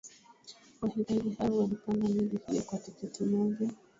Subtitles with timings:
[0.81, 3.69] wahitaji hao walipanda meli hiyo kwa tiketi moja